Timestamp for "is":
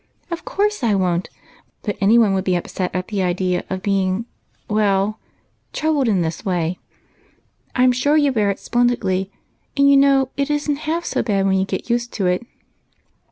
10.49-10.67